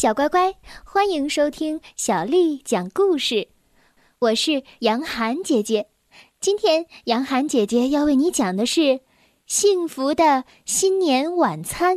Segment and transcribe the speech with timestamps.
[0.00, 0.54] 小乖乖，
[0.84, 3.48] 欢迎收听小丽讲故事。
[4.20, 5.90] 我是杨涵姐姐，
[6.38, 8.80] 今天杨涵姐姐要为你讲的是
[9.48, 11.96] 《幸福的新年晚餐》。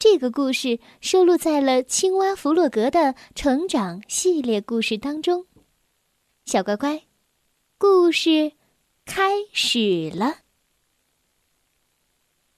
[0.00, 5.46] 这个故事收录在了青蛙弗洛格的成长系列故事当中。
[6.44, 7.04] 小乖乖，
[7.78, 8.54] 故事
[9.04, 10.38] 开始了。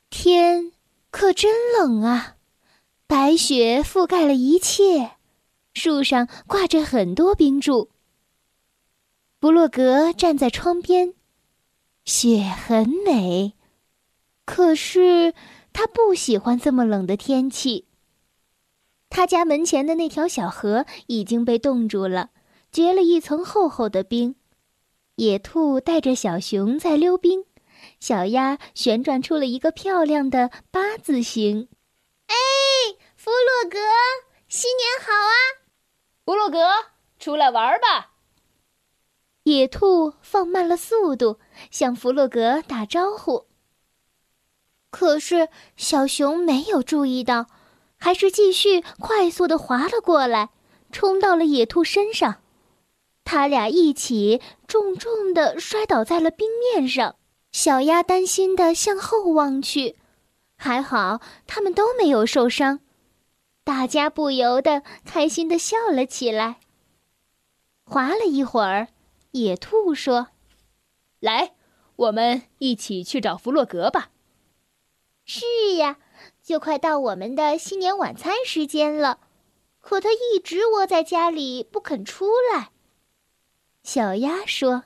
[0.09, 0.73] 天
[1.11, 2.39] 可真冷啊！
[3.11, 5.16] 白雪覆盖了一切，
[5.74, 7.91] 树上挂着很多冰柱。
[9.41, 11.15] 布洛格站在窗边，
[12.04, 13.54] 雪很美，
[14.45, 15.34] 可是
[15.73, 17.87] 他不喜欢这么冷的天气。
[19.09, 22.30] 他家门前的那条小河已经被冻住了，
[22.70, 24.37] 结了一层厚厚的冰。
[25.16, 27.45] 野兔带着小熊在溜冰，
[27.98, 31.66] 小鸭旋转出了一个漂亮的八字形。
[32.29, 32.37] 哎，
[33.23, 33.79] 弗洛格，
[34.48, 35.37] 新年好啊！
[36.24, 36.59] 弗洛格，
[37.18, 38.13] 出来玩吧。
[39.43, 41.38] 野兔放慢了速度，
[41.71, 43.45] 向弗洛格打招呼。
[44.91, 47.45] 可是小熊没有注意到，
[47.98, 50.48] 还是继续快速的滑了过来，
[50.91, 52.41] 冲到了野兔身上。
[53.24, 57.16] 他俩一起重重的摔倒在了冰面上。
[57.52, 59.98] 小鸭担心的向后望去。
[60.57, 62.80] 还好，他们都没有受伤，
[63.65, 66.61] 大家不由得开心的笑了起来。
[67.84, 68.89] 划了一会儿，
[69.33, 70.28] 野兔说
[71.21, 71.55] ：“来，
[71.97, 74.11] 我们一起去找弗洛格吧。
[75.25, 75.99] ”“是呀，
[76.43, 79.21] 就快到我们的新年晚餐时间了，
[79.81, 82.71] 可他一直窝在家里不肯出来。”
[83.83, 84.84] 小鸭说：“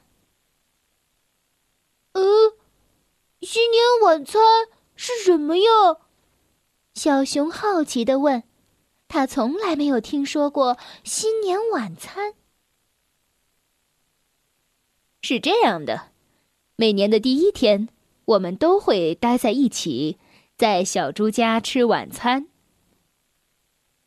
[2.13, 2.53] 嗯，
[3.41, 4.43] 新年晚餐。”
[4.97, 5.97] 是什么呀？
[6.95, 8.45] 小熊好奇的问。
[9.09, 12.35] 他从来没有听说过新年晚餐。
[15.23, 16.13] 是这样的，
[16.77, 17.89] 每年的第一天，
[18.25, 20.19] 我们都会待在一起，
[20.57, 22.49] 在小猪家吃晚餐。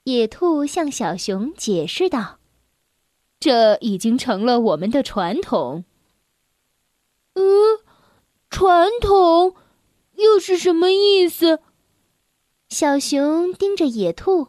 [0.03, 2.39] 野兔向小熊解释道
[3.39, 5.85] ：“这已经成了我们的传统。”
[7.33, 7.43] 嗯，
[8.49, 9.55] 传统。
[10.15, 11.59] 又是什么意思？
[12.69, 14.47] 小熊盯着野兔，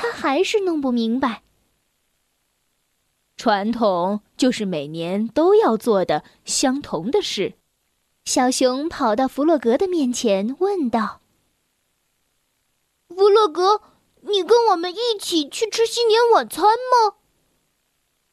[0.00, 1.42] 他还是弄不明白。
[3.36, 7.52] 传统就是每年都要做的相同的事。
[8.24, 11.20] 小熊跑到弗洛格的面前，问道
[13.14, 13.82] ：“弗洛格，
[14.22, 17.16] 你跟我们一起去吃新年晚餐吗？”“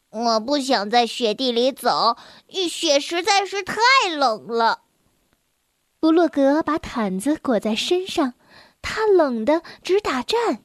[0.09, 2.15] 我不想在雪地里走，
[2.69, 3.81] 雪实在是太
[4.15, 4.83] 冷了。”
[5.99, 8.35] 弗洛格把毯子裹在身上，
[8.81, 10.63] 他冷得直打颤。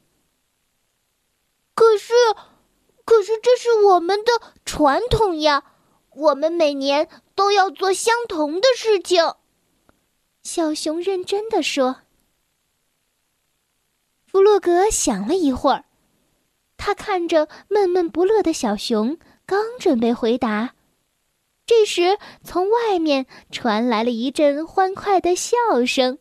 [1.83, 2.13] 可是，
[3.03, 4.31] 可是这是我们的
[4.63, 5.65] 传统呀！
[6.15, 9.33] 我们每年都要做相同的事情。
[10.43, 11.97] 小熊认真的说。
[14.25, 15.83] 弗洛格想了一会儿，
[16.77, 20.75] 他看着闷闷不乐的小熊，刚准备回答。
[21.65, 26.17] 这时，从外面传来了一阵欢快的笑声。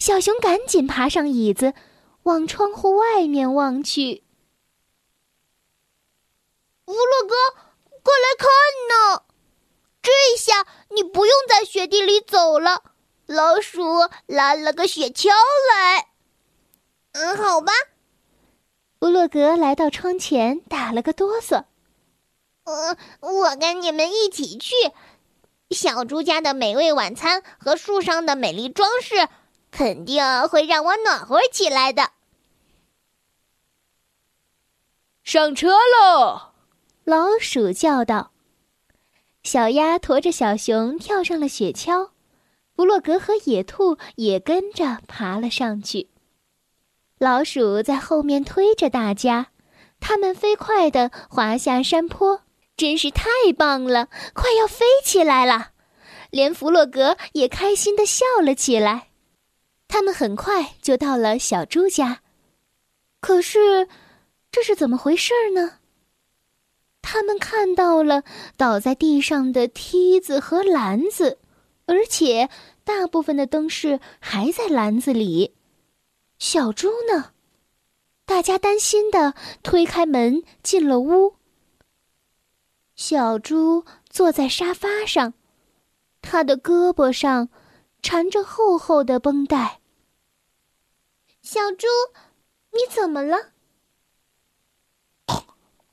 [0.00, 1.74] 小熊赶紧爬上椅子，
[2.24, 4.23] 往窗户外面望去。
[6.86, 7.34] 弗洛格，
[8.02, 8.48] 快来看
[8.88, 9.22] 呢！
[10.02, 12.82] 这下你不用在雪地里走了。
[13.26, 13.82] 老鼠
[14.26, 15.30] 拉了个雪橇
[15.70, 16.08] 来。
[17.12, 17.72] 嗯，好吧。
[19.00, 21.64] 弗洛格来到窗前，打了个哆嗦。
[22.64, 24.74] 呃，我跟你们一起去，
[25.70, 29.28] 小猪家的美味晚餐和树上的美丽装饰，
[29.70, 32.10] 肯定会让我暖和起来的。
[35.22, 36.53] 上车喽！
[37.04, 38.32] 老鼠叫道。
[39.42, 42.08] 小鸭驮着小熊跳上了雪橇，
[42.74, 46.08] 弗洛格和野兔也跟着爬了上去。
[47.18, 49.48] 老鼠在后面推着大家，
[50.00, 52.40] 他们飞快地滑下山坡。
[52.76, 55.72] 真是太棒了，快要飞起来了，
[56.30, 59.10] 连弗洛格也开心地笑了起来。
[59.86, 62.22] 他们很快就到了小猪家，
[63.20, 63.86] 可是
[64.50, 65.78] 这是怎么回事呢？
[67.14, 68.24] 他们看到了
[68.56, 71.38] 倒在地上的梯子和篮子，
[71.86, 72.50] 而且
[72.82, 75.54] 大部分的灯饰还在篮子里。
[76.40, 77.30] 小猪呢？
[78.26, 81.36] 大家担心的推开门进了屋。
[82.96, 85.34] 小猪坐在沙发上，
[86.20, 87.48] 他的胳膊上
[88.02, 89.78] 缠着厚厚的绷带。
[91.42, 91.86] 小猪，
[92.72, 93.53] 你怎么了？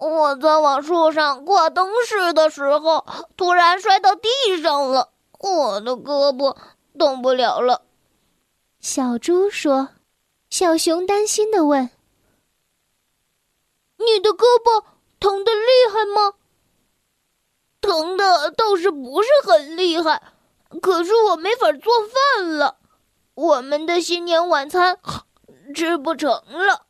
[0.01, 3.05] 我在往树上挂灯饰的时候，
[3.37, 4.27] 突然摔到地
[4.61, 6.57] 上了，我的胳膊
[6.97, 7.83] 动不了了。
[8.79, 9.89] 小猪说。
[10.49, 11.89] 小熊担心的问
[13.95, 14.83] ：“你的胳膊
[15.17, 15.61] 疼的厉
[15.93, 16.33] 害吗
[17.79, 20.21] ？”“疼的倒是不是很厉害，
[20.81, 21.93] 可是我没法做
[22.35, 22.75] 饭了，
[23.33, 24.99] 我们的新年晚餐
[25.73, 26.87] 吃不成了。”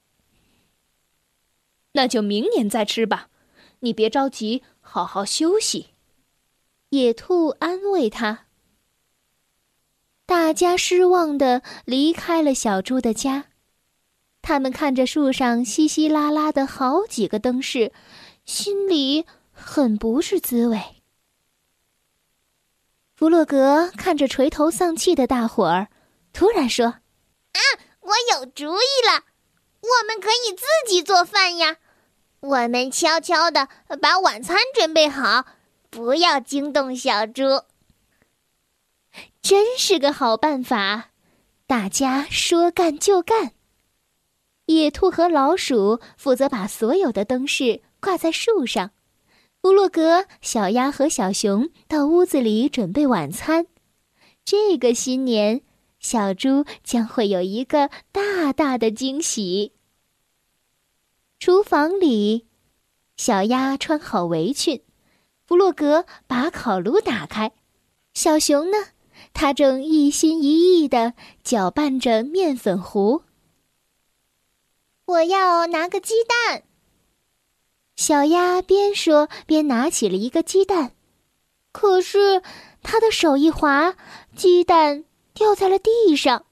[1.94, 3.30] 那就明年再吃吧，
[3.80, 5.88] 你别着急，好好休息。
[6.90, 8.48] 野兔安慰他。
[10.26, 13.48] 大家失望的离开了小猪的家，
[14.42, 17.92] 他们看着树上稀稀拉拉的好几个灯饰，
[18.46, 20.80] 心里很不是滋味。
[23.14, 25.90] 弗洛格看着垂头丧气的大伙儿，
[26.34, 26.86] 突然说
[27.54, 27.60] ：“啊，
[28.00, 29.26] 我有主意了，
[29.82, 31.78] 我们可以自己做饭呀！”
[32.42, 33.70] 我们悄悄的
[34.02, 35.46] 把晚餐准备好，
[35.92, 37.44] 不要惊动小猪。
[39.44, 41.12] 真是个好办法，
[41.68, 43.52] 大家说干就干。
[44.66, 48.90] 野兔和老鼠负责把所有的灯饰挂在树上，
[49.62, 53.68] 布洛格、小鸭和小熊到屋子里准备晚餐。
[54.44, 55.62] 这个新年，
[56.00, 59.74] 小猪将会有一个大大的惊喜。
[61.42, 62.46] 厨房里，
[63.18, 64.84] 小鸭穿好围裙，
[65.44, 67.52] 弗洛格把烤炉打开。
[68.14, 68.78] 小熊呢，
[69.34, 73.24] 它正一心一意的搅拌着面粉糊。
[75.06, 76.62] 我要拿个鸡蛋。
[77.96, 80.92] 小鸭边说边拿起了一个鸡蛋，
[81.72, 82.44] 可是
[82.84, 83.96] 它的手一滑，
[84.36, 86.46] 鸡蛋掉在了地上。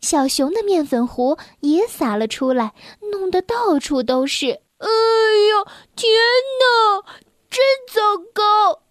[0.00, 2.74] 小熊的面粉糊也洒了出来，
[3.12, 4.60] 弄得到处都是。
[4.78, 6.12] 哎呀，天
[6.60, 7.02] 哪，
[7.50, 8.82] 真糟糕！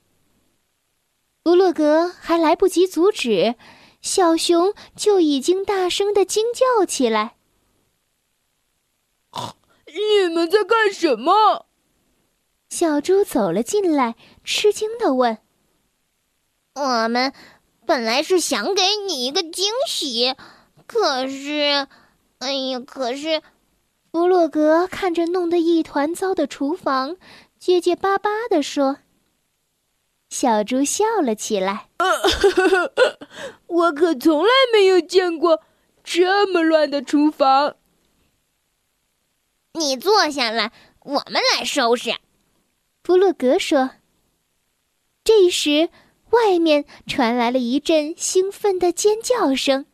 [1.43, 3.55] 弗洛格还来不及阻止，
[4.01, 7.37] 小熊就已经大声的惊叫起来
[9.87, 11.67] ：“你们在干什么？”
[12.69, 15.37] 小猪走了进来，吃惊的问
[16.75, 17.31] ：“我们
[17.85, 20.35] 本来是想给你一个惊喜。”
[20.87, 21.87] 可是，
[22.39, 22.79] 哎呀！
[22.79, 23.41] 可是，
[24.11, 27.17] 弗洛格看着弄得一团糟的厨房，
[27.59, 28.97] 结结巴巴地说
[30.29, 31.89] ：“小猪笑了起来，
[33.67, 35.61] 我可从来没有见过
[36.03, 37.75] 这么乱的厨房。”
[39.73, 42.15] 你坐下来，我们来收拾。”
[43.03, 43.91] 弗洛格说。
[45.23, 45.89] 这时，
[46.29, 49.85] 外面传来了一阵兴奋的尖叫声。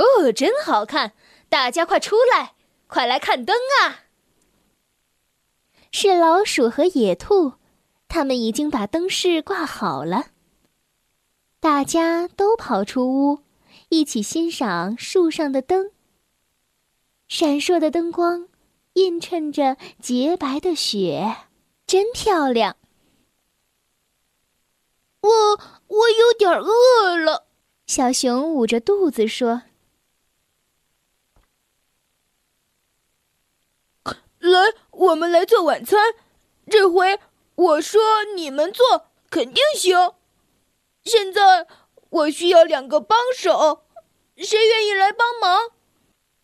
[0.00, 1.12] 哦，真好看！
[1.50, 2.54] 大家快出来，
[2.86, 4.06] 快来看灯啊！
[5.92, 7.54] 是老鼠和野兔，
[8.08, 10.28] 他们已经把灯饰挂好了。
[11.58, 13.40] 大家都跑出屋，
[13.90, 15.90] 一起欣赏树上的灯。
[17.28, 18.48] 闪烁的灯光
[18.94, 21.36] 映衬着洁白的雪，
[21.86, 22.76] 真漂亮。
[25.20, 25.30] 我
[25.88, 27.48] 我有点饿了，
[27.86, 29.64] 小熊捂着肚子说。
[34.40, 36.14] 来，我们来做晚餐。
[36.68, 37.20] 这回
[37.54, 38.00] 我说
[38.34, 40.14] 你们做肯定行。
[41.04, 41.66] 现在
[42.10, 43.84] 我需要两个帮手，
[44.36, 45.70] 谁愿意来帮忙？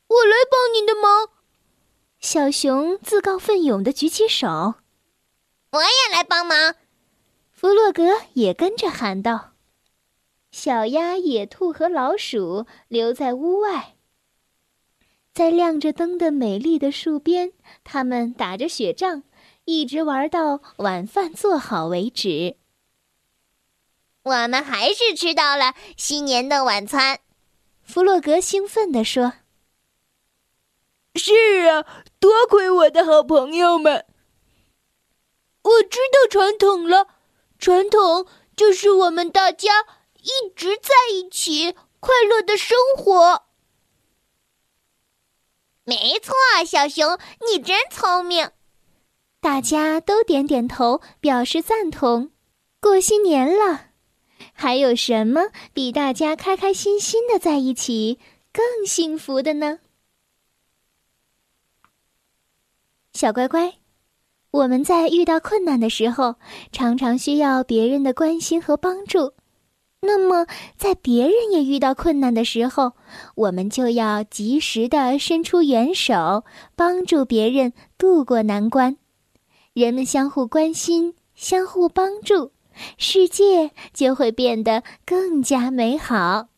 [0.08, 1.30] 我来帮你的忙。
[2.20, 4.74] 小熊自告奋勇的举起手。
[5.72, 6.76] 我也来帮忙。
[7.50, 9.52] 弗洛格也跟着喊道。
[10.50, 13.95] 小鸭、野兔和老鼠留在屋外。
[15.36, 17.52] 在亮着灯的美丽的树边，
[17.84, 19.22] 他们打着雪仗，
[19.66, 22.56] 一直玩到晚饭做好为止。
[24.22, 27.20] 我们还是吃到了新年的晚餐，
[27.82, 29.34] 弗洛格兴奋地说
[31.16, 31.84] ：“是啊，
[32.18, 34.06] 多亏我的好朋友们。
[35.60, 37.08] 我知道传统了，
[37.58, 38.26] 传统
[38.56, 39.84] 就是我们大家
[40.22, 43.42] 一直在一起，快乐的生活。”
[45.88, 46.34] 没错，
[46.66, 47.16] 小熊，
[47.48, 48.50] 你真聪明。
[49.40, 52.32] 大家都点点头，表示赞同。
[52.80, 53.90] 过新年了，
[54.52, 58.18] 还有什么比大家开开心心的在一起
[58.52, 59.78] 更幸福的呢？
[63.12, 63.74] 小乖乖，
[64.50, 66.34] 我们在遇到困难的时候，
[66.72, 69.34] 常常需要别人的关心和帮助。
[70.00, 72.92] 那么在别人也遇到困难的时候，
[73.34, 76.44] 我们就要及时的伸出援手，
[76.76, 78.96] 帮助别人渡过难关。
[79.72, 82.52] 人们相互关心，相互帮助，
[82.96, 86.48] 世界就会变得更加美好。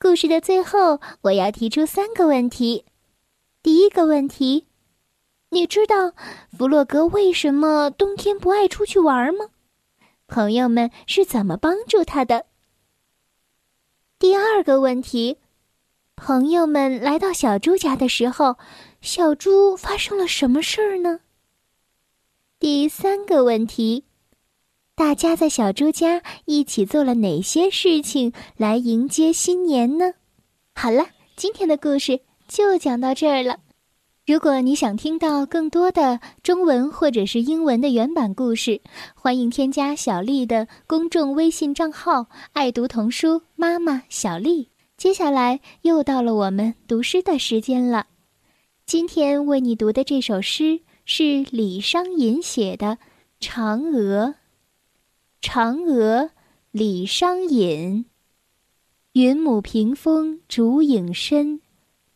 [0.00, 2.86] 故事的最后，我要提出三个问题。
[3.62, 4.66] 第一个问题，
[5.50, 6.12] 你知道
[6.56, 9.46] 弗洛格为什么冬天不爱出去玩吗？
[10.30, 12.46] 朋友们是怎么帮助他的？
[14.18, 15.38] 第二个问题，
[16.14, 18.56] 朋友们来到小猪家的时候，
[19.00, 21.20] 小猪发生了什么事儿呢？
[22.60, 24.04] 第三个问题，
[24.94, 30.14] 大家在小猪家一起做了哪些事情来迎接新年呢？
[30.74, 32.20] 好了，今天的故事。
[32.46, 33.60] 就讲到这儿了。
[34.30, 38.80] 如果你想听到更多的中文或者是英文的原版故事，
[39.12, 44.68] 欢迎添加小丽的公众微信账号“爱读童书妈妈小丽”。
[44.96, 48.06] 接下来又到了我们读诗的时间了。
[48.86, 52.98] 今天为你读的这首诗是李商隐写的
[53.44, 54.36] 《嫦娥》。
[55.42, 56.30] 嫦娥，
[56.70, 58.04] 李商隐。
[59.14, 61.60] 云母屏风烛影深。